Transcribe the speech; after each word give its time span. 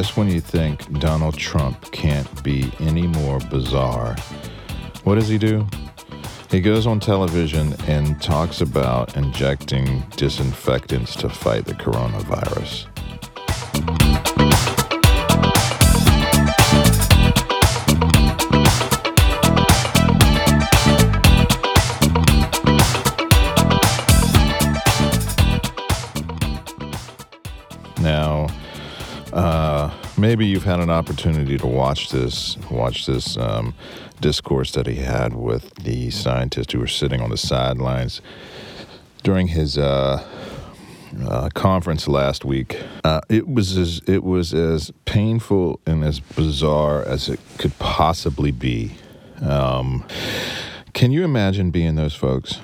just 0.00 0.16
when 0.16 0.30
you 0.30 0.40
think 0.40 0.98
Donald 0.98 1.36
Trump 1.36 1.92
can't 1.92 2.42
be 2.42 2.72
any 2.80 3.06
more 3.06 3.38
bizarre, 3.50 4.16
what 5.04 5.16
does 5.16 5.28
he 5.28 5.36
do? 5.36 5.66
He 6.50 6.62
goes 6.62 6.86
on 6.86 7.00
television 7.00 7.74
and 7.86 8.18
talks 8.22 8.62
about 8.62 9.14
injecting 9.14 10.00
disinfectants 10.16 11.14
to 11.16 11.28
fight 11.28 11.66
the 11.66 11.74
coronavirus. 11.74 12.86
Maybe 30.30 30.46
you've 30.46 30.62
had 30.62 30.78
an 30.78 30.90
opportunity 30.90 31.58
to 31.58 31.66
watch 31.66 32.10
this, 32.10 32.56
watch 32.70 33.04
this 33.04 33.36
um, 33.36 33.74
discourse 34.20 34.70
that 34.70 34.86
he 34.86 34.94
had 34.94 35.34
with 35.34 35.74
the 35.74 36.08
scientists 36.10 36.72
who 36.72 36.78
were 36.78 36.86
sitting 36.86 37.20
on 37.20 37.30
the 37.30 37.36
sidelines 37.36 38.20
during 39.24 39.48
his 39.48 39.76
uh, 39.76 40.24
uh, 41.26 41.48
conference 41.56 42.06
last 42.06 42.44
week. 42.44 42.80
Uh, 43.02 43.20
it 43.28 43.48
was 43.48 43.76
as 43.76 44.02
it 44.06 44.22
was 44.22 44.54
as 44.54 44.92
painful 45.04 45.80
and 45.84 46.04
as 46.04 46.20
bizarre 46.20 47.02
as 47.02 47.28
it 47.28 47.40
could 47.58 47.76
possibly 47.80 48.52
be. 48.52 48.92
Um, 49.42 50.06
can 50.92 51.10
you 51.10 51.24
imagine 51.24 51.72
being 51.72 51.96
those 51.96 52.14
folks? 52.14 52.60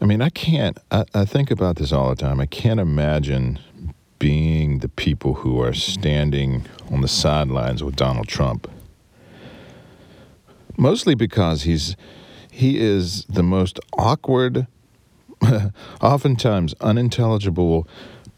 I 0.00 0.06
mean, 0.06 0.22
I 0.22 0.30
can't. 0.30 0.78
I, 0.90 1.04
I 1.12 1.26
think 1.26 1.50
about 1.50 1.76
this 1.76 1.92
all 1.92 2.08
the 2.08 2.16
time. 2.16 2.40
I 2.40 2.46
can't 2.46 2.80
imagine 2.80 3.58
being 4.18 4.78
the 4.78 4.88
people 4.88 5.34
who 5.34 5.60
are 5.60 5.74
standing 5.74 6.66
on 6.90 7.00
the 7.00 7.08
sidelines 7.08 7.82
with 7.82 7.96
Donald 7.96 8.28
Trump. 8.28 8.70
Mostly 10.76 11.14
because 11.14 11.62
he's 11.62 11.96
he 12.50 12.78
is 12.78 13.24
the 13.24 13.42
most 13.42 13.80
awkward, 13.98 14.68
oftentimes 16.00 16.74
unintelligible 16.80 17.88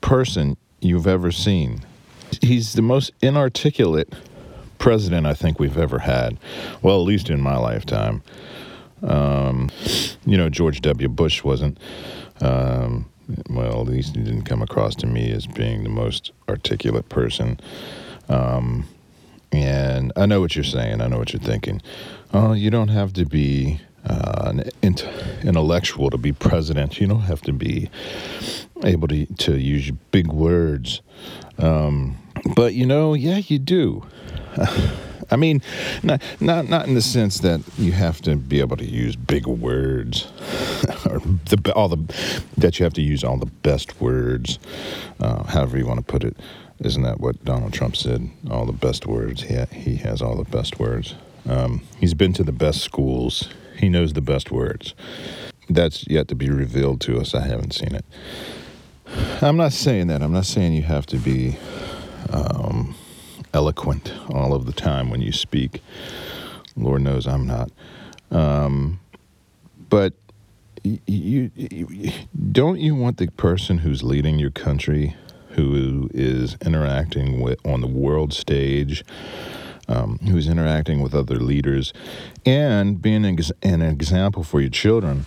person 0.01 0.57
you've 0.81 1.07
ever 1.07 1.31
seen. 1.31 1.85
He's 2.41 2.73
the 2.73 2.83
most 2.83 3.13
inarticulate 3.21 4.15
president 4.79 5.27
I 5.27 5.35
think 5.35 5.59
we've 5.59 5.77
ever 5.77 6.01
had. 6.01 6.39
Well, 6.83 7.01
at 7.01 7.05
least 7.05 7.31
in 7.31 7.41
my 7.41 7.57
lifetime. 7.57 8.23
Um, 9.03 9.71
you 10.25 10.37
know, 10.37 10.49
George 10.49 10.81
W. 10.81 11.09
Bush 11.09 11.45
wasn't. 11.45 11.79
Um, 12.41 13.11
well, 13.51 13.81
at 13.81 13.89
least 13.89 14.17
he 14.17 14.23
didn't 14.23 14.45
come 14.45 14.63
across 14.63 14.95
to 14.97 15.07
me 15.07 15.31
as 15.33 15.47
being 15.47 15.83
the 15.83 15.89
most 15.89 16.33
articulate 16.49 17.09
person. 17.09 17.59
Um, 18.29 18.87
and 19.53 20.13
I 20.17 20.27
know 20.27 20.41
what 20.41 20.55
you're 20.55 20.65
saying. 20.65 21.01
I 21.01 21.09
know 21.09 21.19
what 21.19 21.33
you're 21.33 21.43
thinking. 21.43 21.81
Oh, 22.33 22.53
you 22.53 22.71
don't 22.71 22.89
have 22.89 23.13
to 23.15 23.25
be 23.25 23.81
uh, 24.05 24.53
an 24.53 24.71
intellectual 25.43 26.11
to 26.11 26.19
be 26.19 26.33
president. 26.33 27.01
You 27.01 27.07
don't 27.07 27.23
have 27.23 27.43
to 27.43 27.53
be 27.53 27.91
able 28.85 29.09
to 29.09 29.27
to 29.27 29.59
use 29.59 29.91
big 30.11 30.29
words. 30.29 31.01
Um, 31.59 32.17
but 32.55 32.75
you 32.75 32.87
know, 32.87 33.15
yeah, 33.15 33.39
you 33.39 33.59
do. 33.59 34.05
I 35.31 35.37
mean, 35.37 35.63
not 36.03 36.23
not 36.41 36.69
not 36.69 36.87
in 36.87 36.95
the 36.95 37.03
sense 37.03 37.39
that 37.41 37.61
you 37.79 37.93
have 37.93 38.21
to 38.23 38.37
be 38.37 38.61
able 38.61 38.77
to 38.77 38.85
use 38.85 39.17
big 39.17 39.47
words, 39.47 40.25
or 41.07 41.21
the 41.21 41.73
all 41.75 41.89
the 41.89 42.41
that 42.57 42.79
you 42.79 42.85
have 42.85 42.95
to 42.95 43.03
use 43.03 43.25
all 43.25 43.37
the 43.37 43.47
best 43.47 44.01
words, 44.01 44.59
uh, 45.21 45.45
however 45.45 45.79
you 45.79 45.87
want 45.87 45.99
to 45.99 46.05
put 46.05 46.25
it. 46.25 46.37
Isn't 46.81 47.03
that 47.03 47.21
what 47.21 47.43
Donald 47.45 47.73
Trump 47.73 47.97
said? 47.97 48.29
All 48.51 48.67
the 48.67 48.73
best 48.73 49.07
words. 49.07 49.43
He 49.43 49.55
ha- 49.55 49.67
he 49.73 49.97
has 49.97 50.21
all 50.21 50.37
the 50.37 50.51
best 50.51 50.79
words. 50.79 51.15
Um, 51.49 51.83
he's 51.99 52.15
been 52.15 52.33
to 52.35 52.45
the 52.45 52.53
best 52.53 52.83
schools. 52.83 53.49
He 53.77 53.89
knows 53.89 54.13
the 54.13 54.21
best 54.21 54.51
words. 54.51 54.95
That's 55.69 56.07
yet 56.09 56.29
to 56.29 56.35
be 56.35 56.51
revealed 56.51 57.01
to 57.03 57.19
us. 57.19 57.35
I 57.35 57.47
haven't 57.47 57.73
seen 57.73 57.95
it. 57.95 58.05
I'm 59.41 59.57
not 59.57 59.73
saying 59.73 60.09
that. 60.09 60.23
I'm 60.23 60.33
not 60.33 60.47
saying 60.47 60.73
you 60.75 60.83
have 60.83 61.07
to 61.07 61.17
be. 61.17 61.57
Um, 62.31 62.95
eloquent 63.57 64.13
all 64.29 64.53
of 64.53 64.67
the 64.67 64.73
time 64.73 65.09
when 65.09 65.23
you 65.23 65.33
speak. 65.33 65.83
Lord 66.77 67.01
knows 67.01 67.27
I'm 67.27 67.47
not. 67.47 67.71
Um, 68.31 69.01
but 69.89 70.13
you, 70.85 71.51
you, 71.57 72.13
don't 72.53 72.79
you 72.79 72.95
want 72.95 73.17
the 73.17 73.29
person 73.29 73.79
who's 73.79 74.03
leading 74.03 74.39
your 74.39 74.51
country, 74.51 75.17
who 75.53 76.11
is 76.13 76.59
interacting 76.67 77.41
with 77.41 77.65
on 77.65 77.81
the 77.81 77.87
world 77.87 78.35
stage, 78.35 79.03
um, 79.89 80.19
who's 80.19 80.49
interacting 80.49 81.01
with 81.01 81.15
other 81.15 81.37
leaders, 81.37 81.95
and 82.45 83.01
being 83.01 83.25
an, 83.25 83.39
an 83.63 83.81
example 83.81 84.45
for 84.45 84.61
your 84.61 84.71
children, 84.71 85.25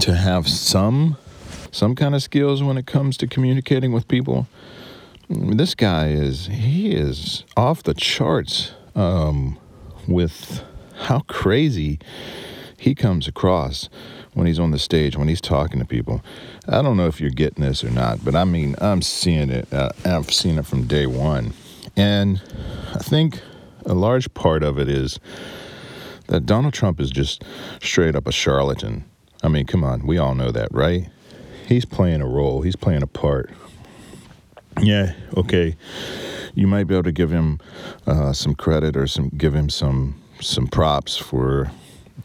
to 0.00 0.14
have 0.16 0.48
some 0.48 1.18
some 1.72 1.94
kind 1.94 2.14
of 2.14 2.22
skills 2.22 2.62
when 2.62 2.78
it 2.78 2.86
comes 2.86 3.18
to 3.18 3.26
communicating 3.26 3.92
with 3.92 4.08
people? 4.08 4.46
This 5.32 5.74
guy 5.74 6.08
is 6.08 6.46
he 6.46 6.92
is 6.92 7.44
off 7.56 7.82
the 7.82 7.94
charts 7.94 8.72
um, 8.94 9.58
with 10.06 10.62
how 11.02 11.20
crazy 11.20 11.98
he 12.76 12.94
comes 12.94 13.28
across 13.28 13.88
when 14.34 14.46
he's 14.46 14.58
on 14.58 14.72
the 14.72 14.78
stage 14.78 15.16
when 15.16 15.28
he's 15.28 15.40
talking 15.40 15.78
to 15.78 15.84
people. 15.84 16.22
I 16.68 16.82
don't 16.82 16.96
know 16.96 17.06
if 17.06 17.20
you're 17.20 17.30
getting 17.30 17.64
this 17.64 17.84
or 17.84 17.90
not, 17.90 18.24
but 18.24 18.34
I 18.34 18.44
mean 18.44 18.74
I'm 18.80 19.02
seeing 19.02 19.50
it. 19.50 19.72
Uh, 19.72 19.90
I've 20.04 20.32
seen 20.32 20.58
it 20.58 20.66
from 20.66 20.86
day 20.86 21.06
one, 21.06 21.52
and 21.96 22.42
I 22.94 22.98
think 22.98 23.40
a 23.86 23.94
large 23.94 24.32
part 24.34 24.62
of 24.62 24.78
it 24.78 24.88
is 24.88 25.18
that 26.28 26.46
Donald 26.46 26.74
Trump 26.74 27.00
is 27.00 27.10
just 27.10 27.44
straight 27.82 28.14
up 28.14 28.26
a 28.26 28.32
charlatan. 28.32 29.04
I 29.42 29.48
mean, 29.48 29.66
come 29.66 29.82
on, 29.82 30.06
we 30.06 30.18
all 30.18 30.34
know 30.34 30.52
that, 30.52 30.68
right? 30.72 31.08
He's 31.66 31.84
playing 31.84 32.20
a 32.20 32.26
role. 32.26 32.62
He's 32.62 32.76
playing 32.76 33.02
a 33.02 33.06
part 33.06 33.50
yeah, 34.80 35.14
okay, 35.36 35.76
you 36.54 36.66
might 36.66 36.84
be 36.84 36.94
able 36.94 37.04
to 37.04 37.12
give 37.12 37.30
him 37.30 37.60
uh, 38.06 38.32
some 38.32 38.54
credit 38.54 38.96
or 38.96 39.06
some 39.06 39.30
give 39.30 39.54
him 39.54 39.68
some 39.68 40.20
some 40.40 40.66
props 40.66 41.16
for, 41.16 41.70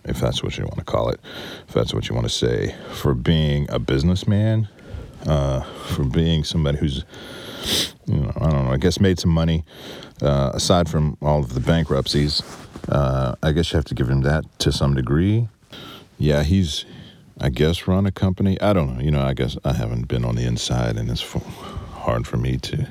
if 0.05 0.19
that's 0.19 0.41
what 0.43 0.57
you 0.57 0.63
want 0.63 0.77
to 0.77 0.83
call 0.83 1.09
it, 1.09 1.19
if 1.67 1.73
that's 1.73 1.93
what 1.93 2.09
you 2.09 2.15
want 2.15 2.27
to 2.27 2.33
say, 2.33 2.75
for 2.91 3.13
being 3.13 3.67
a 3.69 3.77
businessman, 3.77 4.67
uh, 5.27 5.61
for 5.61 6.03
being 6.03 6.43
somebody 6.43 6.77
who's, 6.77 7.05
you 8.07 8.15
know, 8.15 8.31
I 8.37 8.49
don't 8.49 8.65
know, 8.65 8.71
I 8.71 8.77
guess 8.77 8.99
made 8.99 9.19
some 9.19 9.31
money. 9.31 9.63
Uh, 10.19 10.49
aside 10.55 10.89
from 10.89 11.15
all 11.21 11.39
of 11.39 11.53
the 11.53 11.59
bankruptcies, 11.59 12.41
uh, 12.89 13.35
I 13.43 13.51
guess 13.51 13.71
you 13.71 13.77
have 13.77 13.85
to 13.85 13.93
give 13.93 14.09
him 14.09 14.21
that 14.21 14.45
to 14.59 14.71
some 14.71 14.95
degree. 14.95 15.47
Yeah, 16.17 16.41
he's, 16.41 16.85
I 17.39 17.49
guess, 17.49 17.87
run 17.87 18.07
a 18.07 18.11
company. 18.11 18.59
I 18.59 18.73
don't 18.73 18.97
know. 18.97 19.03
You 19.03 19.11
know, 19.11 19.21
I 19.21 19.35
guess 19.35 19.57
I 19.63 19.73
haven't 19.73 20.07
been 20.07 20.25
on 20.25 20.35
the 20.35 20.43
inside, 20.43 20.97
and 20.97 21.07
it's 21.11 21.21
hard 22.07 22.25
for 22.25 22.37
me 22.37 22.57
to 22.57 22.87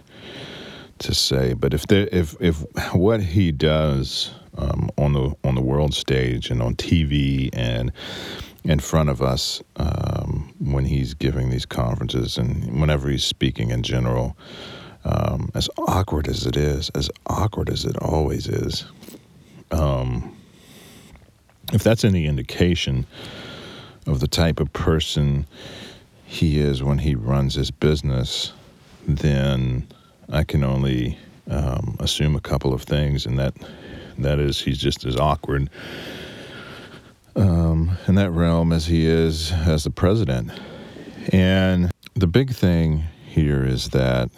to 0.98 1.14
say. 1.14 1.54
But 1.54 1.72
if 1.72 1.86
there, 1.86 2.06
if 2.12 2.36
if 2.38 2.62
what 2.94 3.22
he 3.22 3.50
does 3.50 4.30
um, 4.58 4.90
on 4.98 5.14
the 5.14 5.34
on 5.42 5.54
the 5.54 5.62
world 5.62 5.94
stage 5.94 6.50
and 6.50 6.60
on 6.60 6.74
TV 6.76 7.48
and 7.54 7.92
in 8.64 8.78
front 8.78 9.08
of 9.08 9.22
us 9.22 9.62
um, 9.76 10.52
when 10.58 10.84
he's 10.84 11.14
giving 11.14 11.48
these 11.48 11.64
conferences 11.64 12.36
and 12.36 12.78
whenever 12.78 13.08
he's 13.08 13.24
speaking 13.24 13.70
in 13.70 13.82
general, 13.82 14.36
um, 15.04 15.50
as 15.54 15.70
awkward 15.78 16.28
as 16.28 16.44
it 16.44 16.56
is, 16.56 16.90
as 16.90 17.10
awkward 17.26 17.70
as 17.70 17.84
it 17.86 17.96
always 17.98 18.48
is, 18.48 18.84
um, 19.70 20.36
if 21.72 21.82
that's 21.82 22.04
any 22.04 22.26
indication 22.26 23.06
of 24.06 24.20
the 24.20 24.28
type 24.28 24.60
of 24.60 24.70
person 24.74 25.46
he 26.26 26.58
is 26.58 26.82
when 26.82 26.98
he 26.98 27.14
runs 27.14 27.54
his 27.54 27.70
business, 27.70 28.52
then 29.06 29.86
I 30.28 30.44
can 30.44 30.64
only 30.64 31.18
um, 31.48 31.96
assume 32.00 32.34
a 32.34 32.40
couple 32.40 32.74
of 32.74 32.82
things, 32.82 33.26
and 33.26 33.38
that 33.38 33.54
that 34.18 34.38
is 34.38 34.60
he's 34.60 34.78
just 34.78 35.04
as 35.04 35.16
awkward 35.16 35.70
um, 37.36 37.96
in 38.08 38.14
that 38.16 38.30
realm 38.30 38.72
as 38.72 38.86
he 38.86 39.06
is 39.06 39.52
as 39.52 39.84
the 39.84 39.90
president. 39.90 40.50
And 41.32 41.90
the 42.14 42.26
big 42.26 42.54
thing 42.54 43.04
here 43.26 43.64
is 43.64 43.90
that. 43.90 44.30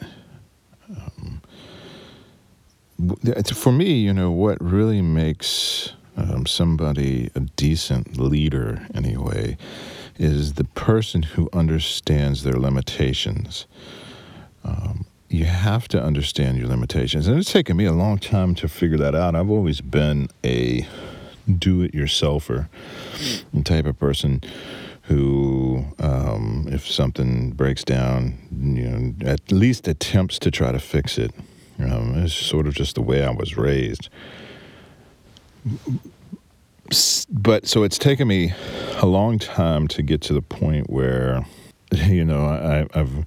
Um, 0.91 1.43
for 3.55 3.71
me, 3.73 4.01
you 4.01 4.13
know, 4.13 4.33
what 4.33 4.61
really 4.61 5.01
makes 5.01 5.93
um, 6.17 6.47
somebody 6.47 7.31
a 7.37 7.41
decent 7.41 8.19
leader, 8.19 8.85
anyway, 8.93 9.57
is 10.19 10.55
the 10.55 10.65
person 10.65 11.23
who 11.23 11.49
understands 11.53 12.43
their 12.43 12.59
limitations 12.59 13.67
um, 14.65 15.07
you 15.29 15.45
have 15.45 15.89
to 15.89 16.03
understand 16.03 16.59
your 16.59 16.69
limitations. 16.69 17.27
And 17.27 17.39
it's 17.39 17.53
taken 17.53 17.77
me 17.77 17.85
a 17.85 17.93
long 17.93 18.19
time 18.19 18.55
to 18.57 18.69
figure 18.69 18.99
that 18.99 19.15
out. 19.15 19.35
I've 19.35 19.51
always 19.51 19.81
been 19.81 20.29
a 20.45 20.87
do 21.59 21.83
it 21.83 21.93
yourselfer 21.93 22.69
type 23.65 23.87
of 23.87 23.99
person 23.99 24.43
who, 25.03 25.87
um, 25.99 26.69
if 26.71 26.87
something 26.87 27.51
breaks 27.53 27.83
down, 27.83 28.39
you 28.53 28.89
know, 28.89 29.15
at 29.27 29.51
least 29.51 29.89
attempts 29.89 30.39
to 30.41 30.51
try 30.51 30.71
to 30.71 30.79
fix 30.79 31.17
it. 31.17 31.33
Um, 31.79 32.23
it's 32.23 32.35
sort 32.35 32.67
of 32.67 32.75
just 32.75 32.95
the 32.95 33.03
way 33.03 33.25
I 33.25 33.31
was 33.31 33.57
raised. 33.57 34.11
But 37.31 37.67
so 37.67 37.83
it's 37.83 37.99
taken 37.99 38.29
me 38.29 38.53
a 38.97 39.07
long 39.07 39.39
time 39.39 39.89
to 39.89 40.03
get 40.03 40.21
to 40.23 40.33
the 40.35 40.43
point 40.43 40.91
where, 40.91 41.47
you 41.93 42.25
know, 42.25 42.45
I, 42.45 42.87
I've 42.99 43.25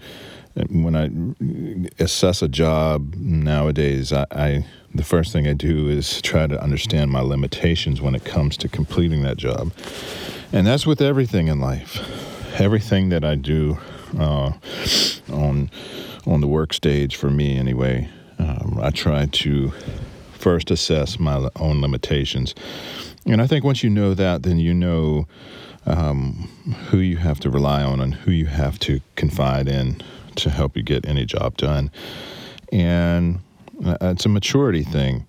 when 0.56 0.96
I 0.96 2.04
assess 2.04 2.42
a 2.42 2.48
job 2.48 3.16
nowadays, 3.16 4.12
I, 4.12 4.26
I, 4.32 4.66
the 4.94 5.04
first 5.04 5.32
thing 5.32 5.48
I 5.48 5.54
do 5.54 5.88
is 5.88 6.22
try 6.22 6.48
to 6.48 6.62
understand 6.62 7.12
my 7.12 7.22
limitations 7.22 8.02
when 8.02 8.16
it 8.16 8.26
comes 8.26 8.58
to 8.58 8.68
completing 8.68 9.24
that 9.24 9.38
job, 9.38 9.72
and 10.52 10.68
that's 10.68 10.86
with 10.86 11.02
everything 11.02 11.48
in 11.48 11.60
life. 11.60 12.00
Everything 12.60 13.10
that 13.10 13.24
I 13.24 13.36
do 13.36 13.78
uh, 14.20 14.52
on 15.32 15.72
on 16.28 16.42
the 16.42 16.48
work 16.48 16.74
stage 16.74 17.16
for 17.16 17.30
me, 17.30 17.58
anyway, 17.58 18.10
um, 18.38 18.80
I 18.82 18.92
try 18.92 19.26
to 19.26 19.72
first 20.34 20.70
assess 20.70 21.18
my 21.18 21.50
own 21.56 21.82
limitations, 21.82 22.54
and 23.26 23.42
I 23.42 23.48
think 23.48 23.64
once 23.64 23.84
you 23.84 23.90
know 23.90 24.14
that, 24.14 24.44
then 24.44 24.60
you 24.60 24.74
know. 24.74 25.28
Um, 25.88 26.48
who 26.90 27.00
you 27.00 27.18
have 27.18 27.40
to 27.40 27.50
rely 27.50 27.82
on 27.82 28.00
and 28.00 28.14
who 28.14 28.30
you 28.30 28.46
have 28.46 28.78
to 28.78 29.02
confide 29.16 29.68
in 29.68 30.00
to 30.36 30.50
help 30.50 30.78
you 30.78 30.84
get 30.84 31.06
any 31.08 31.26
job 31.26 31.58
done. 31.58 31.92
And 32.72 33.40
uh, 33.86 33.98
it's 34.02 34.26
a 34.26 34.30
maturity 34.30 34.84
thing. 34.84 35.28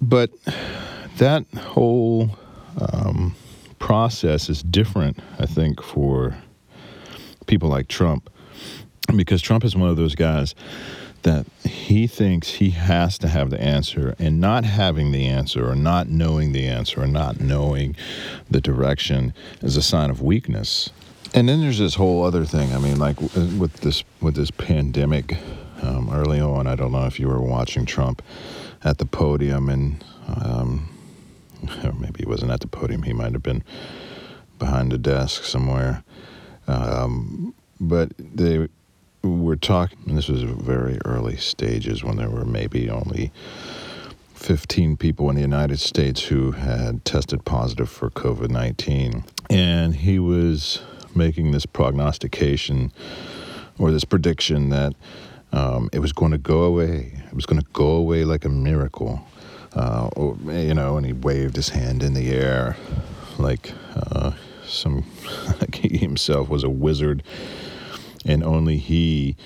But 0.00 0.30
that 1.18 1.44
whole 1.56 2.30
um, 2.80 3.34
process 3.78 4.48
is 4.48 4.62
different, 4.62 5.18
I 5.38 5.46
think, 5.46 5.82
for 5.82 6.36
people 7.46 7.68
like 7.68 7.88
Trump, 7.88 8.30
because 9.16 9.42
Trump 9.42 9.64
is 9.64 9.76
one 9.76 9.90
of 9.90 9.96
those 9.96 10.14
guys 10.14 10.54
that 11.22 11.46
he 11.64 12.08
thinks 12.08 12.54
he 12.54 12.70
has 12.70 13.16
to 13.18 13.28
have 13.28 13.50
the 13.50 13.60
answer, 13.60 14.14
and 14.18 14.40
not 14.40 14.64
having 14.64 15.12
the 15.12 15.26
answer, 15.26 15.68
or 15.68 15.76
not 15.76 16.08
knowing 16.08 16.52
the 16.52 16.66
answer, 16.66 17.02
or 17.02 17.06
not 17.06 17.38
knowing 17.38 17.94
the 18.50 18.60
direction 18.60 19.32
is 19.60 19.76
a 19.76 19.82
sign 19.82 20.10
of 20.10 20.20
weakness. 20.20 20.90
And 21.34 21.48
then 21.48 21.60
there's 21.60 21.78
this 21.78 21.94
whole 21.94 22.24
other 22.24 22.44
thing. 22.44 22.74
I 22.74 22.78
mean, 22.78 22.98
like 22.98 23.20
with 23.20 23.80
this 23.80 24.04
with 24.20 24.34
this 24.34 24.50
pandemic, 24.50 25.36
um, 25.82 26.10
early 26.12 26.40
on, 26.40 26.66
I 26.66 26.74
don't 26.74 26.92
know 26.92 27.06
if 27.06 27.18
you 27.18 27.28
were 27.28 27.40
watching 27.40 27.86
Trump 27.86 28.22
at 28.84 28.98
the 28.98 29.06
podium, 29.06 29.68
and 29.68 30.04
um, 30.26 30.88
or 31.84 31.92
maybe 31.98 32.20
he 32.20 32.26
wasn't 32.26 32.50
at 32.50 32.60
the 32.60 32.66
podium. 32.66 33.02
He 33.02 33.12
might 33.12 33.32
have 33.32 33.42
been 33.42 33.64
behind 34.58 34.92
a 34.92 34.98
desk 34.98 35.44
somewhere. 35.44 36.04
Um, 36.68 37.54
but 37.80 38.12
they 38.18 38.68
were 39.22 39.56
talking, 39.56 39.98
and 40.06 40.16
this 40.16 40.28
was 40.28 40.42
very 40.42 40.98
early 41.04 41.36
stages 41.36 42.04
when 42.04 42.16
there 42.16 42.30
were 42.30 42.44
maybe 42.44 42.88
only 42.88 43.32
15 44.34 44.96
people 44.96 45.30
in 45.30 45.36
the 45.36 45.42
United 45.42 45.80
States 45.80 46.24
who 46.24 46.52
had 46.52 47.04
tested 47.04 47.44
positive 47.44 47.88
for 47.88 48.10
COVID 48.10 48.50
19. 48.50 49.24
And 49.50 49.96
he 49.96 50.18
was 50.18 50.80
making 51.14 51.52
this 51.52 51.66
prognostication 51.66 52.92
or 53.78 53.90
this 53.90 54.04
prediction 54.04 54.70
that 54.70 54.94
um, 55.52 55.90
it 55.92 55.98
was 55.98 56.12
going 56.12 56.32
to 56.32 56.38
go 56.38 56.62
away. 56.62 57.12
It 57.26 57.34
was 57.34 57.46
going 57.46 57.60
to 57.60 57.66
go 57.72 57.90
away 57.90 58.24
like 58.24 58.44
a 58.44 58.48
miracle. 58.48 59.24
Uh, 59.74 60.08
or, 60.16 60.36
you 60.52 60.74
know, 60.74 60.96
and 60.96 61.06
he 61.06 61.12
waved 61.12 61.56
his 61.56 61.70
hand 61.70 62.02
in 62.02 62.12
the 62.14 62.30
air 62.30 62.76
like 63.38 63.72
uh, 63.96 64.32
some, 64.66 65.04
like 65.60 65.74
he 65.76 65.96
himself 65.96 66.48
was 66.48 66.62
a 66.62 66.68
wizard, 66.68 67.22
and 68.26 68.42
only 68.44 68.76
he 68.76 69.36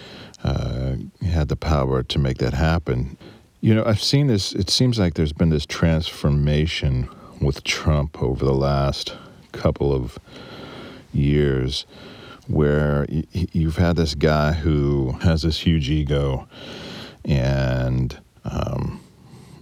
uh, 0.43 0.97
had 1.23 1.49
the 1.49 1.57
power 1.57 2.03
to 2.03 2.19
make 2.19 2.39
that 2.39 2.55
happen. 2.55 3.17
You 3.61 3.75
know, 3.75 3.85
I've 3.85 4.03
seen 4.03 4.27
this, 4.27 4.53
it 4.53 4.69
seems 4.69 4.99
like 4.99 5.15
there's 5.15 5.33
been 5.33 5.51
this 5.51 5.67
transformation 5.67 7.09
with 7.41 7.65
Trump 7.65 8.23
over 8.23 8.45
the 8.45 8.55
last 8.55 9.15
couple 9.53 9.93
of 9.93 10.19
years 11.17 11.87
where 12.49 13.07
you've 13.33 13.77
had 13.77 13.97
this 13.97 14.15
guy 14.15 14.53
who 14.53 15.13
has 15.23 15.43
this 15.43 15.59
huge 15.59 15.91
ego 15.91 16.47
and 17.25 18.21
um, 18.45 19.01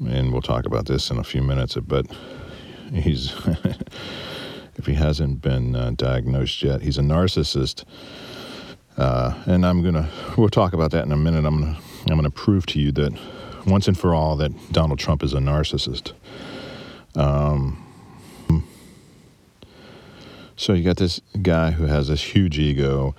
and 0.06 0.32
we'll 0.32 0.42
talk 0.42 0.66
about 0.66 0.86
this 0.86 1.10
in 1.10 1.18
a 1.18 1.24
few 1.24 1.40
minutes 1.42 1.76
but 1.86 2.06
he's 2.92 3.32
if 4.76 4.84
he 4.86 4.94
hasn't 4.94 5.40
been 5.40 5.74
uh, 5.74 5.92
diagnosed 5.96 6.62
yet 6.62 6.82
he's 6.82 6.98
a 6.98 7.02
narcissist. 7.02 7.84
Uh, 8.96 9.34
and 9.46 9.66
I'm 9.66 9.82
gonna 9.82 10.08
we'll 10.36 10.48
talk 10.48 10.72
about 10.72 10.92
that 10.92 11.04
in 11.04 11.12
a 11.12 11.16
minute. 11.16 11.44
I'm 11.44 11.60
gonna 11.60 11.78
I'm 12.08 12.16
gonna 12.16 12.30
prove 12.30 12.66
to 12.66 12.80
you 12.80 12.92
that 12.92 13.12
once 13.66 13.88
and 13.88 13.98
for 13.98 14.14
all 14.14 14.36
that 14.36 14.52
Donald 14.72 14.98
Trump 14.98 15.22
is 15.22 15.34
a 15.34 15.38
narcissist. 15.38 16.12
Um, 17.16 17.83
so 20.56 20.72
you 20.72 20.84
got 20.84 20.96
this 20.96 21.20
guy 21.42 21.72
who 21.72 21.86
has 21.86 22.08
this 22.08 22.22
huge 22.22 22.58
ego 22.58 23.14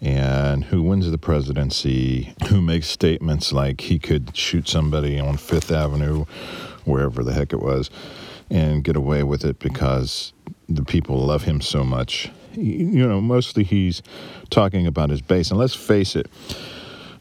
and 0.00 0.64
who 0.64 0.82
wins 0.82 1.10
the 1.10 1.18
presidency, 1.18 2.34
who 2.48 2.62
makes 2.62 2.86
statements 2.86 3.52
like 3.52 3.80
he 3.82 3.98
could 3.98 4.36
shoot 4.36 4.68
somebody 4.68 5.18
on 5.18 5.36
Fifth 5.36 5.72
Avenue, 5.72 6.24
wherever 6.84 7.24
the 7.24 7.32
heck 7.32 7.52
it 7.52 7.60
was, 7.60 7.90
and 8.48 8.84
get 8.84 8.96
away 8.96 9.22
with 9.24 9.44
it 9.44 9.58
because 9.58 10.32
the 10.68 10.84
people 10.84 11.18
love 11.18 11.42
him 11.42 11.60
so 11.60 11.82
much. 11.82 12.30
You 12.52 13.06
know, 13.08 13.20
mostly 13.20 13.64
he's 13.64 14.02
talking 14.50 14.86
about 14.86 15.10
his 15.10 15.20
base. 15.20 15.50
And 15.50 15.58
let's 15.58 15.74
face 15.74 16.14
it, 16.14 16.28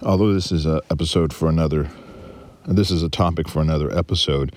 although 0.02 0.34
this 0.34 0.52
is 0.52 0.66
an 0.66 0.82
episode 0.92 1.34
for 1.34 1.50
another, 1.50 1.90
this 2.68 2.92
is 2.92 3.02
a 3.02 3.10
topic 3.10 3.48
for 3.48 3.62
another 3.62 3.96
episode. 3.96 4.54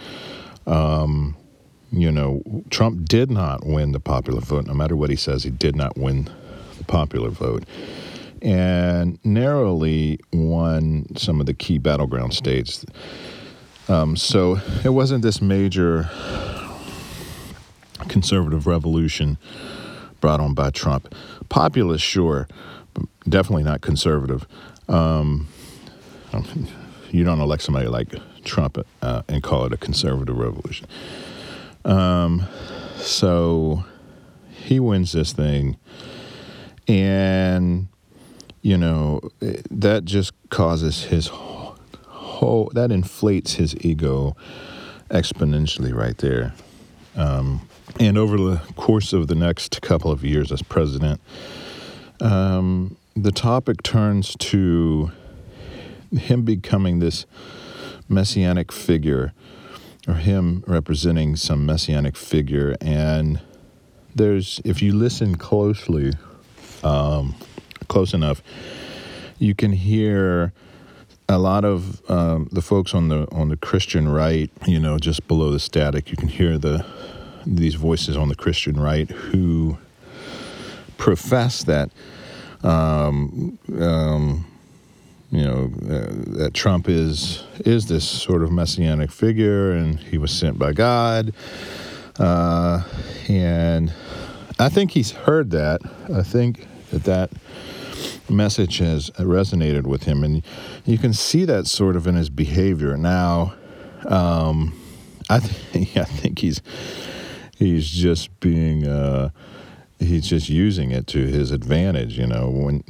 Um, 0.66 1.36
you 1.92 2.10
know, 2.10 2.42
Trump 2.70 3.08
did 3.08 3.30
not 3.30 3.66
win 3.66 3.92
the 3.92 4.00
popular 4.00 4.40
vote. 4.40 4.66
No 4.66 4.74
matter 4.74 4.96
what 4.96 5.10
he 5.10 5.16
says, 5.16 5.42
he 5.42 5.50
did 5.50 5.74
not 5.74 5.96
win 5.96 6.28
the 6.78 6.84
popular 6.84 7.30
vote. 7.30 7.64
And 8.42 9.18
narrowly 9.24 10.18
won 10.32 11.06
some 11.16 11.40
of 11.40 11.46
the 11.46 11.54
key 11.54 11.78
battleground 11.78 12.34
states. 12.34 12.84
Um, 13.88 14.16
so 14.16 14.60
it 14.84 14.90
wasn't 14.90 15.22
this 15.22 15.42
major 15.42 16.08
conservative 18.08 18.66
revolution 18.66 19.36
brought 20.20 20.40
on 20.40 20.54
by 20.54 20.70
Trump. 20.70 21.12
Populist, 21.48 22.04
sure, 22.04 22.48
but 22.94 23.04
definitely 23.28 23.64
not 23.64 23.80
conservative. 23.80 24.46
Um, 24.88 25.48
you 27.10 27.24
don't 27.24 27.40
elect 27.40 27.62
somebody 27.62 27.88
like 27.88 28.14
Trump 28.44 28.78
uh, 29.02 29.22
and 29.28 29.42
call 29.42 29.64
it 29.66 29.72
a 29.72 29.76
conservative 29.76 30.38
revolution. 30.38 30.86
Um, 31.84 32.46
so 32.96 33.84
he 34.50 34.80
wins 34.80 35.12
this 35.12 35.32
thing, 35.32 35.76
and 36.86 37.88
you 38.62 38.76
know 38.76 39.20
that 39.70 40.04
just 40.04 40.32
causes 40.50 41.04
his 41.04 41.28
whole 41.28 42.70
that 42.74 42.92
inflates 42.92 43.54
his 43.54 43.74
ego 43.84 44.36
exponentially 45.10 45.94
right 45.94 46.16
there. 46.18 46.54
Um, 47.16 47.66
and 47.98 48.16
over 48.16 48.36
the 48.36 48.60
course 48.76 49.12
of 49.12 49.26
the 49.26 49.34
next 49.34 49.82
couple 49.82 50.12
of 50.12 50.24
years 50.24 50.52
as 50.52 50.62
president, 50.62 51.20
um, 52.20 52.96
the 53.16 53.32
topic 53.32 53.82
turns 53.82 54.36
to 54.36 55.10
him 56.12 56.42
becoming 56.42 56.98
this 57.00 57.26
messianic 58.08 58.72
figure 58.72 59.32
or 60.08 60.14
him 60.14 60.64
representing 60.66 61.36
some 61.36 61.66
messianic 61.66 62.16
figure. 62.16 62.76
And 62.80 63.40
there's, 64.14 64.60
if 64.64 64.82
you 64.82 64.94
listen 64.94 65.36
closely, 65.36 66.12
um, 66.82 67.34
close 67.88 68.14
enough, 68.14 68.42
you 69.38 69.54
can 69.54 69.72
hear 69.72 70.52
a 71.28 71.38
lot 71.38 71.64
of 71.64 72.02
um, 72.10 72.48
the 72.50 72.60
folks 72.60 72.92
on 72.92 73.08
the 73.08 73.28
on 73.30 73.48
the 73.48 73.56
Christian 73.56 74.08
right, 74.08 74.50
you 74.66 74.80
know, 74.80 74.98
just 74.98 75.28
below 75.28 75.52
the 75.52 75.60
static, 75.60 76.10
you 76.10 76.16
can 76.16 76.28
hear 76.28 76.58
the 76.58 76.84
these 77.46 77.74
voices 77.74 78.16
on 78.16 78.28
the 78.28 78.34
Christian 78.34 78.78
right 78.78 79.08
who 79.08 79.78
profess 80.98 81.62
that 81.64 81.90
um, 82.62 83.58
um, 83.78 84.49
you 85.30 85.44
know 85.44 85.70
uh, 85.84 86.38
that 86.38 86.54
Trump 86.54 86.88
is 86.88 87.44
is 87.60 87.86
this 87.86 88.06
sort 88.06 88.42
of 88.42 88.50
messianic 88.50 89.10
figure, 89.10 89.72
and 89.72 89.98
he 89.98 90.18
was 90.18 90.32
sent 90.32 90.58
by 90.58 90.72
God. 90.72 91.32
Uh, 92.18 92.82
and 93.28 93.92
I 94.58 94.68
think 94.68 94.90
he's 94.90 95.12
heard 95.12 95.50
that. 95.50 95.80
I 96.12 96.22
think 96.22 96.66
that 96.90 97.04
that 97.04 97.30
message 98.28 98.78
has 98.78 99.10
resonated 99.10 99.86
with 99.86 100.04
him, 100.04 100.24
and 100.24 100.42
you 100.84 100.98
can 100.98 101.12
see 101.12 101.44
that 101.44 101.66
sort 101.66 101.96
of 101.96 102.06
in 102.06 102.16
his 102.16 102.30
behavior 102.30 102.96
now. 102.96 103.54
Um, 104.06 104.78
I 105.28 105.38
think 105.40 105.96
I 105.96 106.04
think 106.04 106.40
he's 106.40 106.60
he's 107.56 107.88
just 107.88 108.38
being. 108.40 108.86
Uh, 108.86 109.30
he's 110.00 110.26
just 110.26 110.48
using 110.48 110.90
it 110.90 111.06
to 111.08 111.26
his 111.26 111.50
advantage. 111.50 112.18
You 112.18 112.26
know, 112.26 112.48
when 112.48 112.82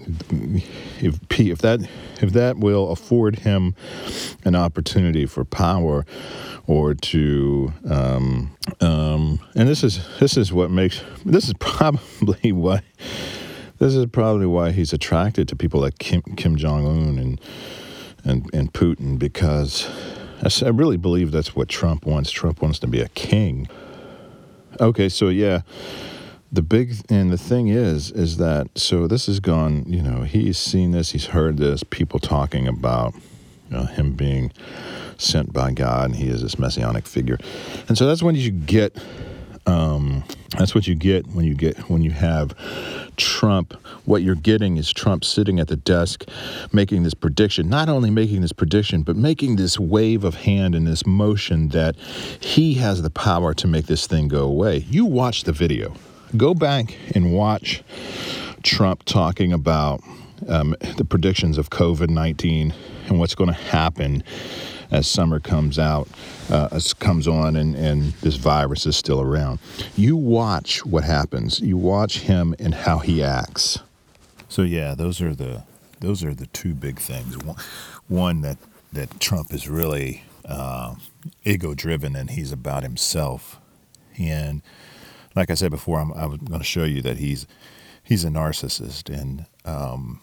if 1.00 1.18
if 1.38 1.58
that 1.58 1.80
if 2.22 2.32
that 2.32 2.56
will 2.56 2.90
afford 2.90 3.40
him 3.40 3.74
an 4.44 4.54
opportunity 4.54 5.26
for 5.26 5.44
power 5.44 6.06
or 6.66 6.94
to 6.94 7.72
um, 7.88 8.56
um, 8.80 9.40
and 9.54 9.68
this 9.68 9.84
is 9.84 10.00
this 10.18 10.36
is 10.36 10.52
what 10.52 10.70
makes 10.70 11.02
this 11.24 11.48
is 11.48 11.54
probably 11.58 12.52
why 12.52 12.80
this 13.78 13.94
is 13.94 14.06
probably 14.06 14.46
why 14.46 14.70
he's 14.70 14.92
attracted 14.92 15.48
to 15.48 15.56
people 15.56 15.80
like 15.80 15.98
Kim 15.98 16.22
Kim 16.36 16.56
Jong 16.56 16.86
Un 16.86 17.18
and 17.18 17.40
and 18.24 18.54
and 18.54 18.72
Putin 18.72 19.18
because 19.18 19.88
I 20.42 20.68
really 20.68 20.96
believe 20.96 21.32
that's 21.32 21.54
what 21.54 21.68
Trump 21.68 22.06
wants. 22.06 22.30
Trump 22.30 22.62
wants 22.62 22.78
to 22.78 22.86
be 22.86 23.00
a 23.00 23.08
king. 23.08 23.68
Okay, 24.80 25.10
so 25.10 25.28
yeah, 25.28 25.60
the 26.52 26.62
big 26.62 26.94
and 27.08 27.30
the 27.30 27.38
thing 27.38 27.68
is 27.68 28.10
is 28.10 28.36
that 28.38 28.66
so 28.76 29.06
this 29.06 29.26
has 29.26 29.40
gone 29.40 29.84
you 29.86 30.02
know 30.02 30.22
he's 30.22 30.58
seen 30.58 30.90
this 30.90 31.10
he's 31.12 31.26
heard 31.26 31.56
this 31.58 31.82
people 31.84 32.18
talking 32.18 32.66
about 32.66 33.14
you 33.14 33.76
know, 33.76 33.84
him 33.84 34.12
being 34.12 34.52
sent 35.16 35.52
by 35.52 35.70
god 35.70 36.06
and 36.06 36.16
he 36.16 36.28
is 36.28 36.42
this 36.42 36.58
messianic 36.58 37.06
figure 37.06 37.38
and 37.88 37.96
so 37.96 38.06
that's 38.06 38.22
when 38.22 38.34
you 38.34 38.50
get 38.50 38.96
um, 39.66 40.24
that's 40.56 40.74
what 40.74 40.88
you 40.88 40.94
get 40.94 41.26
when 41.28 41.44
you 41.44 41.54
get 41.54 41.78
when 41.90 42.02
you 42.02 42.10
have 42.10 42.54
Trump. 43.16 43.74
What 44.04 44.22
you're 44.22 44.34
getting 44.34 44.78
is 44.78 44.92
Trump 44.92 45.24
sitting 45.24 45.60
at 45.60 45.68
the 45.68 45.76
desk, 45.76 46.24
making 46.72 47.02
this 47.02 47.14
prediction. 47.14 47.68
Not 47.68 47.88
only 47.88 48.10
making 48.10 48.40
this 48.40 48.52
prediction, 48.52 49.02
but 49.02 49.16
making 49.16 49.56
this 49.56 49.78
wave 49.78 50.24
of 50.24 50.34
hand 50.36 50.74
and 50.74 50.86
this 50.86 51.06
motion 51.06 51.68
that 51.68 51.96
he 52.40 52.74
has 52.74 53.02
the 53.02 53.10
power 53.10 53.54
to 53.54 53.66
make 53.66 53.86
this 53.86 54.06
thing 54.06 54.28
go 54.28 54.44
away. 54.44 54.78
You 54.88 55.04
watch 55.04 55.44
the 55.44 55.52
video. 55.52 55.94
Go 56.36 56.54
back 56.54 56.96
and 57.14 57.32
watch 57.32 57.82
Trump 58.62 59.04
talking 59.04 59.52
about 59.52 60.00
um, 60.48 60.76
the 60.96 61.04
predictions 61.04 61.58
of 61.58 61.70
COVID 61.70 62.08
19 62.08 62.72
and 63.08 63.18
what's 63.18 63.34
going 63.34 63.48
to 63.48 63.54
happen 63.54 64.22
as 64.90 65.06
summer 65.06 65.38
comes 65.40 65.78
out, 65.78 66.08
uh, 66.50 66.80
comes 66.98 67.28
on, 67.28 67.56
and, 67.56 67.74
and 67.76 68.12
this 68.14 68.36
virus 68.36 68.86
is 68.86 68.96
still 68.96 69.20
around. 69.20 69.58
You 69.96 70.16
watch 70.16 70.84
what 70.84 71.04
happens. 71.04 71.60
You 71.60 71.76
watch 71.76 72.20
him 72.20 72.54
and 72.58 72.74
how 72.74 72.98
he 72.98 73.22
acts. 73.22 73.78
So 74.48 74.62
yeah, 74.62 74.94
those 74.94 75.20
are 75.20 75.34
the 75.34 75.62
those 76.00 76.24
are 76.24 76.34
the 76.34 76.46
two 76.46 76.74
big 76.74 76.98
things. 76.98 77.38
One, 77.38 77.56
one 78.08 78.40
that 78.40 78.58
that 78.92 79.20
Trump 79.20 79.52
is 79.52 79.68
really 79.68 80.24
uh, 80.44 80.96
ego 81.44 81.74
driven 81.74 82.16
and 82.16 82.30
he's 82.30 82.50
about 82.50 82.82
himself, 82.82 83.60
and 84.18 84.62
like 85.34 85.50
I 85.50 85.54
said 85.54 85.70
before, 85.70 86.00
I'm, 86.00 86.12
I'm 86.12 86.36
going 86.38 86.60
to 86.60 86.64
show 86.64 86.84
you 86.84 87.02
that 87.02 87.18
he's 87.18 87.46
he's 88.02 88.24
a 88.24 88.28
narcissist, 88.28 89.08
and 89.08 89.46
um, 89.64 90.20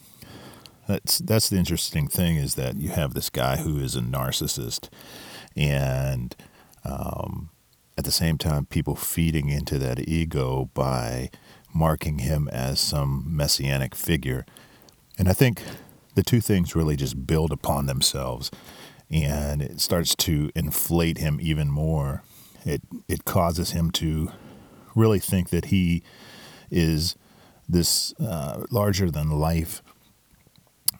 that's 0.87 1.19
that's 1.19 1.49
the 1.49 1.57
interesting 1.57 2.07
thing 2.07 2.35
is 2.35 2.55
that 2.55 2.77
you 2.77 2.89
have 2.89 3.13
this 3.13 3.29
guy 3.29 3.57
who 3.57 3.77
is 3.77 3.95
a 3.95 4.01
narcissist, 4.01 4.89
and 5.55 6.35
um, 6.83 7.49
at 7.97 8.05
the 8.05 8.11
same 8.11 8.37
time, 8.37 8.65
people 8.65 8.95
feeding 8.95 9.49
into 9.49 9.77
that 9.79 10.07
ego 10.07 10.69
by 10.73 11.29
marking 11.73 12.19
him 12.19 12.47
as 12.49 12.79
some 12.79 13.23
messianic 13.27 13.95
figure, 13.95 14.45
and 15.17 15.29
I 15.29 15.33
think 15.33 15.61
the 16.15 16.23
two 16.23 16.41
things 16.41 16.75
really 16.75 16.95
just 16.95 17.27
build 17.27 17.51
upon 17.51 17.85
themselves, 17.85 18.51
and 19.09 19.61
it 19.61 19.79
starts 19.79 20.15
to 20.15 20.51
inflate 20.55 21.19
him 21.19 21.39
even 21.41 21.69
more. 21.69 22.23
It 22.65 22.81
it 23.07 23.23
causes 23.23 23.71
him 23.71 23.91
to 23.91 24.31
really 24.97 25.19
think 25.19 25.49
that 25.49 25.65
he 25.65 26.03
is 26.69 27.15
this 27.69 28.13
uh, 28.19 28.63
larger 28.71 29.11
than 29.11 29.29
life 29.29 29.81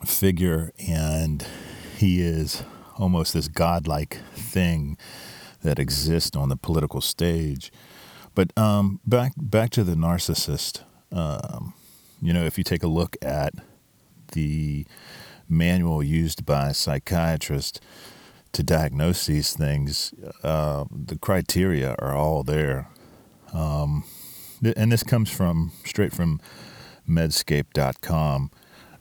figure 0.06 0.72
and 0.88 1.46
he 1.98 2.22
is 2.22 2.64
almost 2.98 3.34
this 3.34 3.48
godlike 3.48 4.20
thing 4.34 4.98
that 5.62 5.80
exists 5.80 6.36
on 6.36 6.50
the 6.50 6.56
political 6.56 7.02
stage. 7.02 7.72
But 8.36 8.56
um, 8.58 9.00
back 9.06 9.34
back 9.36 9.72
to 9.72 9.84
the 9.84 9.96
narcissist. 9.96 10.84
Um, 11.12 11.74
you 12.22 12.34
know, 12.34 12.44
if 12.44 12.58
you 12.58 12.64
take 12.64 12.84
a 12.84 12.88
look 12.88 13.16
at 13.22 13.54
the 14.34 14.86
manual 15.50 16.04
used 16.04 16.46
by 16.46 16.72
psychiatrists 16.72 17.80
to 18.52 18.64
diagnose 18.64 19.26
these 19.26 19.54
things, 19.54 20.14
uh, 20.44 20.86
the 20.92 21.18
criteria 21.18 21.96
are 22.00 22.16
all 22.16 22.44
there. 22.44 22.90
Um, 23.54 24.04
and 24.76 24.92
this 24.92 25.04
comes 25.04 25.30
from 25.30 25.72
straight 25.86 26.14
from 26.14 26.42
medscape.com. 27.08 28.52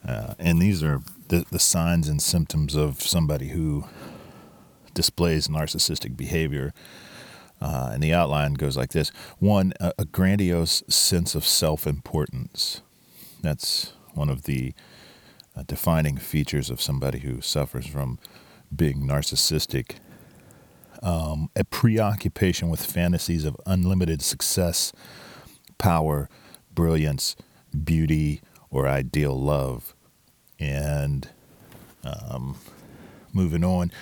Uh, 0.06 0.34
and 0.38 0.60
these 0.60 0.82
are 0.82 1.00
the, 1.28 1.44
the 1.50 1.58
signs 1.58 2.08
and 2.08 2.22
symptoms 2.22 2.74
of 2.76 3.02
somebody 3.02 3.48
who 3.48 3.84
displays 4.94 5.48
narcissistic 5.48 6.16
behavior. 6.16 6.72
Uh, 7.60 7.90
and 7.92 8.02
the 8.02 8.12
outline 8.12 8.54
goes 8.54 8.76
like 8.76 8.90
this 8.90 9.10
one, 9.38 9.72
a, 9.80 9.92
a 9.98 10.04
grandiose 10.04 10.82
sense 10.88 11.34
of 11.34 11.44
self 11.44 11.86
importance. 11.86 12.82
That's 13.40 13.92
one 14.14 14.28
of 14.28 14.42
the 14.42 14.74
uh, 15.56 15.62
defining 15.66 16.18
features 16.18 16.70
of 16.70 16.80
somebody 16.80 17.20
who 17.20 17.40
suffers 17.40 17.86
from 17.86 18.18
being 18.74 19.06
narcissistic 19.06 19.96
um, 21.02 21.50
a 21.56 21.64
preoccupation 21.64 22.68
with 22.68 22.84
fantasies 22.84 23.44
of 23.44 23.56
unlimited 23.66 24.22
success, 24.22 24.92
power, 25.78 26.28
brilliance, 26.74 27.36
beauty, 27.84 28.40
or 28.70 28.88
ideal 28.88 29.40
love. 29.40 29.94
And 30.58 31.28
um, 32.04 32.56
moving 33.32 33.64
on, 33.64 33.92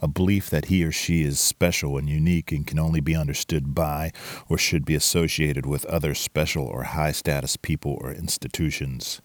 a 0.00 0.08
belief 0.08 0.50
that 0.50 0.66
he 0.66 0.84
or 0.84 0.92
she 0.92 1.22
is 1.22 1.38
special 1.38 1.96
and 1.96 2.08
unique 2.08 2.52
and 2.52 2.66
can 2.66 2.78
only 2.78 3.00
be 3.00 3.14
understood 3.14 3.74
by 3.74 4.12
or 4.48 4.58
should 4.58 4.84
be 4.84 4.94
associated 4.94 5.64
with 5.66 5.84
other 5.86 6.14
special 6.14 6.66
or 6.66 6.82
high 6.84 7.12
status 7.12 7.56
people 7.56 7.96
or 8.00 8.12
institutions. 8.12 9.20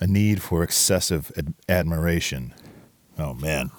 A 0.00 0.06
need 0.06 0.40
for 0.40 0.62
excessive 0.62 1.30
ad- 1.36 1.54
admiration. 1.68 2.54
Oh 3.18 3.34
man, 3.34 3.70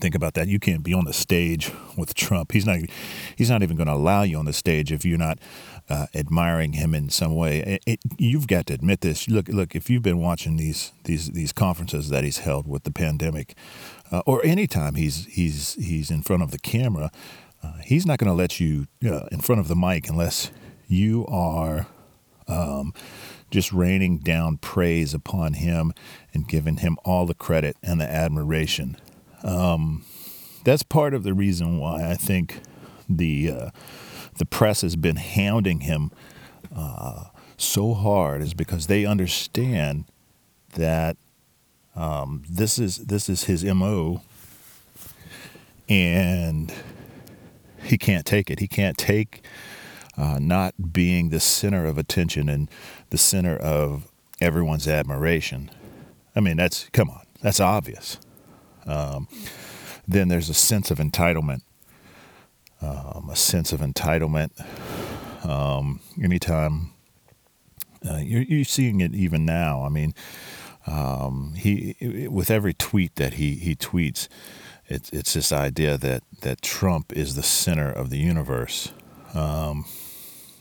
think 0.00 0.14
about 0.14 0.34
that. 0.34 0.48
You 0.48 0.58
can't 0.58 0.82
be 0.82 0.94
on 0.94 1.04
the 1.04 1.12
stage 1.12 1.70
with 1.96 2.14
Trump. 2.14 2.52
He's 2.52 2.66
not. 2.66 2.78
He's 3.36 3.50
not 3.50 3.62
even 3.62 3.76
going 3.76 3.86
to 3.86 3.94
allow 3.94 4.22
you 4.22 4.38
on 4.38 4.44
the 4.44 4.52
stage 4.52 4.92
if 4.92 5.04
you're 5.04 5.18
not 5.18 5.38
uh, 5.88 6.06
admiring 6.14 6.74
him 6.74 6.94
in 6.94 7.08
some 7.08 7.34
way. 7.34 7.60
It, 7.60 7.82
it, 7.86 8.00
you've 8.18 8.46
got 8.46 8.66
to 8.66 8.74
admit 8.74 9.00
this. 9.00 9.28
Look, 9.28 9.48
look. 9.48 9.74
If 9.74 9.90
you've 9.90 10.02
been 10.02 10.20
watching 10.20 10.56
these 10.56 10.92
these 11.04 11.30
these 11.30 11.52
conferences 11.52 12.08
that 12.10 12.24
he's 12.24 12.38
held 12.38 12.66
with 12.66 12.84
the 12.84 12.90
pandemic, 12.90 13.54
uh, 14.10 14.22
or 14.26 14.44
anytime 14.44 14.94
he's 14.94 15.26
he's 15.26 15.74
he's 15.74 16.10
in 16.10 16.22
front 16.22 16.42
of 16.42 16.50
the 16.50 16.58
camera, 16.58 17.10
uh, 17.62 17.74
he's 17.84 18.06
not 18.06 18.18
going 18.18 18.30
to 18.30 18.34
let 18.34 18.60
you 18.60 18.86
uh, 19.04 19.26
in 19.32 19.40
front 19.40 19.60
of 19.60 19.68
the 19.68 19.76
mic 19.76 20.08
unless 20.08 20.50
you 20.86 21.26
are. 21.26 21.86
Um, 22.46 22.94
just 23.50 23.72
raining 23.72 24.18
down 24.18 24.58
praise 24.58 25.14
upon 25.14 25.54
him 25.54 25.92
and 26.34 26.46
giving 26.46 26.78
him 26.78 26.98
all 27.04 27.26
the 27.26 27.34
credit 27.34 27.76
and 27.82 28.00
the 28.00 28.10
admiration 28.10 28.96
um, 29.44 30.04
that's 30.64 30.82
part 30.82 31.14
of 31.14 31.22
the 31.22 31.34
reason 31.34 31.78
why 31.78 32.10
I 32.10 32.14
think 32.14 32.60
the 33.08 33.50
uh, 33.50 33.70
the 34.36 34.46
press 34.46 34.82
has 34.82 34.96
been 34.96 35.16
hounding 35.16 35.80
him 35.80 36.10
uh, 36.74 37.24
so 37.56 37.94
hard 37.94 38.42
is 38.42 38.54
because 38.54 38.86
they 38.86 39.04
understand 39.04 40.04
that 40.74 41.16
um, 41.96 42.44
this 42.48 42.78
is 42.78 42.98
this 42.98 43.28
is 43.28 43.44
his 43.44 43.64
mo, 43.64 44.22
and 45.88 46.72
he 47.82 47.98
can't 47.98 48.24
take 48.24 48.50
it. 48.50 48.60
He 48.60 48.68
can't 48.68 48.96
take 48.96 49.44
uh, 50.16 50.38
not 50.40 50.92
being 50.92 51.30
the 51.30 51.40
center 51.40 51.86
of 51.86 51.98
attention 51.98 52.48
and 52.48 52.70
the 53.10 53.18
center 53.18 53.56
of 53.56 54.08
everyone's 54.40 54.86
admiration. 54.86 55.70
I 56.36 56.40
mean, 56.40 56.56
that's 56.56 56.88
come 56.92 57.10
on, 57.10 57.26
that's 57.42 57.60
obvious. 57.60 58.18
Um, 58.88 59.28
then 60.06 60.28
there's 60.28 60.48
a 60.48 60.54
sense 60.54 60.90
of 60.90 60.98
entitlement. 60.98 61.60
Um, 62.80 63.28
a 63.30 63.36
sense 63.36 63.72
of 63.72 63.80
entitlement. 63.80 64.50
Um, 65.46 66.00
anytime 66.22 66.92
uh, 68.08 68.18
you're, 68.18 68.42
you're, 68.42 68.64
seeing 68.64 69.00
it 69.00 69.14
even 69.14 69.44
now. 69.44 69.84
I 69.84 69.88
mean, 69.88 70.14
um, 70.86 71.54
he 71.56 72.28
with 72.30 72.50
every 72.50 72.72
tweet 72.72 73.16
that 73.16 73.34
he 73.34 73.56
he 73.56 73.74
tweets, 73.74 74.28
it's 74.86 75.10
it's 75.10 75.34
this 75.34 75.52
idea 75.52 75.98
that 75.98 76.22
that 76.42 76.62
Trump 76.62 77.12
is 77.12 77.34
the 77.34 77.42
center 77.42 77.90
of 77.90 78.10
the 78.10 78.18
universe. 78.18 78.92
Um, 79.34 79.84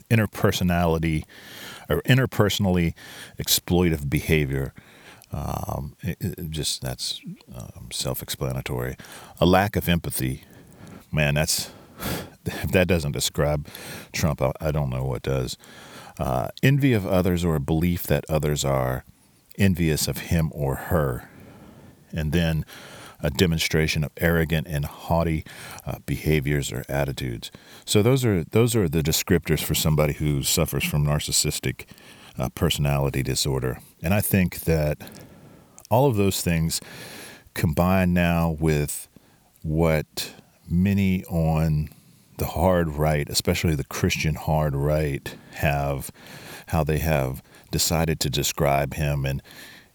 interpersonality 0.09 1.23
or 1.89 2.01
interpersonally 2.03 2.93
exploitive 3.37 4.09
behavior 4.09 4.73
um, 5.37 5.95
it, 6.03 6.17
it 6.21 6.51
just 6.51 6.81
that's 6.81 7.21
um, 7.55 7.89
self-explanatory. 7.91 8.97
A 9.41 9.45
lack 9.47 9.75
of 9.77 9.89
empathy, 9.89 10.43
man. 11.11 11.35
That's 11.35 11.71
if 12.45 12.71
that 12.73 12.87
doesn't 12.87 13.13
describe 13.13 13.67
Trump, 14.13 14.41
I, 14.41 14.51
I 14.61 14.71
don't 14.71 14.89
know 14.91 15.05
what 15.05 15.23
does. 15.23 15.57
uh, 16.19 16.49
envy 16.63 16.93
of 16.93 17.05
others 17.07 17.45
or 17.45 17.55
a 17.55 17.61
belief 17.61 18.03
that 18.05 18.25
others 18.29 18.65
are 18.65 19.05
envious 19.57 20.07
of 20.07 20.17
him 20.31 20.51
or 20.53 20.75
her, 20.75 21.29
and 22.11 22.31
then 22.33 22.65
a 23.21 23.29
demonstration 23.31 24.03
of 24.03 24.11
arrogant 24.17 24.67
and 24.67 24.85
haughty 24.85 25.43
uh, 25.85 25.99
behaviors 26.05 26.71
or 26.71 26.85
attitudes. 26.89 27.51
So 27.85 28.03
those 28.03 28.25
are 28.25 28.43
those 28.45 28.75
are 28.75 28.89
the 28.89 29.03
descriptors 29.03 29.63
for 29.63 29.75
somebody 29.75 30.13
who 30.15 30.43
suffers 30.43 30.85
from 30.85 31.05
narcissistic 31.05 31.85
uh, 32.39 32.49
personality 32.49 33.23
disorder. 33.23 33.79
And 34.03 34.13
I 34.13 34.21
think 34.21 34.61
that 34.61 34.97
all 35.89 36.07
of 36.07 36.15
those 36.15 36.41
things 36.41 36.81
combine 37.53 38.13
now 38.13 38.55
with 38.59 39.07
what 39.63 40.33
many 40.69 41.23
on 41.25 41.89
the 42.37 42.45
hard 42.45 42.89
right, 42.89 43.27
especially 43.29 43.75
the 43.75 43.83
Christian 43.83 44.35
hard 44.35 44.75
right, 44.75 45.35
have 45.55 46.11
how 46.67 46.83
they 46.83 46.99
have 46.99 47.41
decided 47.71 48.19
to 48.19 48.29
describe 48.29 48.93
him 48.93 49.25
and 49.25 49.41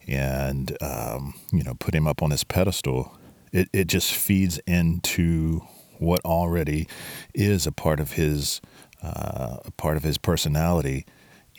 and 0.08 0.76
um, 0.82 1.34
you 1.52 1.62
know 1.62 1.74
put 1.74 1.94
him 1.94 2.06
up 2.06 2.22
on 2.22 2.30
this 2.30 2.44
pedestal. 2.44 3.16
It 3.52 3.68
it 3.72 3.86
just 3.86 4.12
feeds 4.12 4.58
into 4.66 5.60
what 5.98 6.20
already 6.24 6.88
is 7.32 7.66
a 7.66 7.72
part 7.72 8.00
of 8.00 8.12
his 8.12 8.60
uh, 9.02 9.58
a 9.64 9.70
part 9.72 9.96
of 9.96 10.02
his 10.02 10.18
personality, 10.18 11.06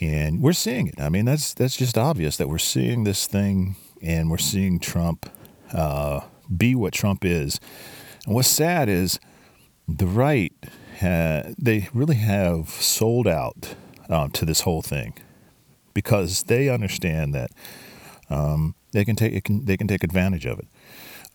and 0.01 0.41
we're 0.41 0.53
seeing 0.53 0.87
it. 0.87 0.99
I 0.99 1.09
mean, 1.09 1.25
that's 1.25 1.53
that's 1.53 1.77
just 1.77 1.97
obvious 1.97 2.37
that 2.37 2.49
we're 2.49 2.57
seeing 2.57 3.03
this 3.03 3.25
thing, 3.27 3.75
and 4.03 4.29
we're 4.29 4.37
seeing 4.37 4.79
Trump 4.79 5.29
uh, 5.73 6.21
be 6.55 6.75
what 6.75 6.93
Trump 6.93 7.25
is. 7.25 7.59
And 8.25 8.35
what's 8.35 8.47
sad 8.47 8.89
is 8.89 9.19
the 9.87 10.05
right 10.05 10.53
ha- 10.99 11.43
they 11.57 11.89
really 11.93 12.15
have 12.15 12.69
sold 12.69 13.27
out 13.27 13.75
uh, 14.09 14.27
to 14.33 14.45
this 14.45 14.61
whole 14.61 14.81
thing 14.81 15.13
because 15.93 16.43
they 16.43 16.69
understand 16.69 17.33
that 17.33 17.51
um, 18.29 18.75
they 18.91 19.05
can 19.05 19.15
take 19.15 19.43
can, 19.43 19.65
they 19.65 19.77
can 19.77 19.87
take 19.87 20.03
advantage 20.03 20.45
of 20.45 20.59
it, 20.59 20.67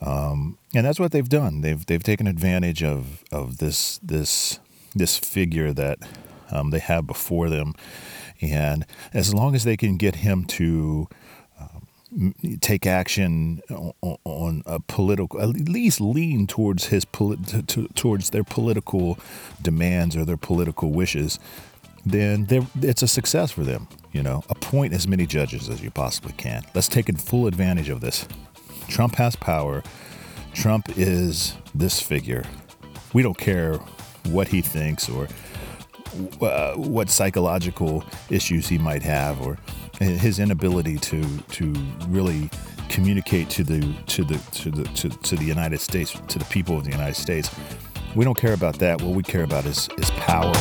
um, 0.01 0.59
and 0.75 0.87
that's 0.87 1.01
what 1.01 1.13
they've 1.13 1.29
done. 1.29 1.61
They've 1.61 1.85
they've 1.85 2.03
taken 2.03 2.27
advantage 2.27 2.83
of 2.83 3.25
of 3.31 3.59
this 3.59 3.99
this 4.03 4.59
this 4.95 5.19
figure 5.19 5.73
that 5.73 5.99
um, 6.51 6.71
they 6.71 6.79
have 6.79 7.07
before 7.07 7.49
them, 7.49 7.75
and 8.41 8.87
as 9.13 9.35
long 9.35 9.55
as 9.55 9.65
they 9.65 9.77
can 9.77 9.97
get 9.97 10.17
him 10.17 10.45
to 10.47 11.09
take 12.61 12.87
action 12.87 13.61
on, 13.71 14.62
a 14.67 14.81
political, 14.81 15.41
at 15.41 15.49
least 15.69 16.00
lean 16.00 16.47
towards 16.47 16.87
his 16.87 17.05
polit 17.05 17.38
towards 17.95 18.31
their 18.31 18.45
political 18.45 19.19
demands 19.61 20.17
or 20.17 20.25
their 20.25 20.37
political 20.37 20.91
wishes, 20.91 21.38
then 22.07 22.47
it's 22.81 23.03
a 23.03 23.09
success 23.09 23.50
for 23.50 23.62
them. 23.62 23.88
You 24.12 24.23
know, 24.23 24.43
appoint 24.49 24.95
as 24.95 25.07
many 25.07 25.27
judges 25.27 25.69
as 25.69 25.83
you 25.83 25.91
possibly 25.91 26.33
can. 26.33 26.65
Let's 26.75 26.88
take 26.88 27.15
full 27.19 27.47
advantage 27.47 27.91
of 27.91 28.00
this. 28.00 28.27
Trump 28.88 29.17
has 29.17 29.37
power. 29.37 29.83
Trump 30.55 30.88
is 30.97 31.55
this 31.75 32.00
figure. 32.00 32.45
We 33.12 33.23
don't 33.23 33.37
care 33.37 33.75
what 34.25 34.49
he 34.49 34.62
thinks 34.62 35.09
or 35.09 35.29
uh, 36.41 36.75
what 36.75 37.11
psychological 37.11 38.03
issues 38.31 38.69
he 38.69 38.79
might 38.79 39.03
have 39.03 39.41
or 39.43 39.59
his 39.99 40.38
inability 40.38 40.99
to 40.99 41.23
to 41.38 41.73
really 42.09 42.50
communicate 42.88 43.50
to 43.50 43.64
the 43.64 43.81
to 44.07 44.25
the 44.25 44.38
to 44.52 44.71
the 44.71 44.85
to, 44.85 45.09
to 45.09 45.37
the 45.37 45.45
United 45.45 45.81
States 45.81 46.13
to 46.28 46.39
the 46.39 46.45
people 46.47 46.76
of 46.78 46.84
the 46.84 46.91
United 46.91 47.17
States. 47.17 47.50
We 48.15 48.25
don't 48.25 48.39
care 48.39 48.54
about 48.54 48.78
that. 48.78 49.02
What 49.02 49.15
we 49.15 49.23
care 49.23 49.43
about 49.43 49.67
is 49.67 49.89
is 49.99 50.11
power. 50.13 50.54